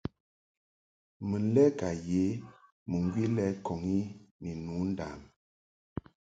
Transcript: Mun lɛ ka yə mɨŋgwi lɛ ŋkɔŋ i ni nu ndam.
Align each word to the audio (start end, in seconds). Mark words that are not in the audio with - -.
Mun 1.27 1.43
lɛ 1.55 1.63
ka 1.79 1.89
yə 2.07 2.23
mɨŋgwi 2.89 3.23
lɛ 3.35 3.45
ŋkɔŋ 3.57 3.81
i 3.97 3.99
ni 4.41 4.51
nu 4.65 4.73
ndam. 4.89 5.19